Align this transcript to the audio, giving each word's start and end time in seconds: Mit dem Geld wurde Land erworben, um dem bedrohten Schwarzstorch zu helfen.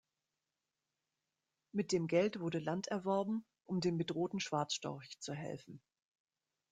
Mit 1.73 1.91
dem 1.91 2.07
Geld 2.07 2.39
wurde 2.39 2.57
Land 2.57 2.87
erworben, 2.87 3.45
um 3.67 3.81
dem 3.81 3.99
bedrohten 3.99 4.39
Schwarzstorch 4.39 5.19
zu 5.19 5.31
helfen. 5.35 5.79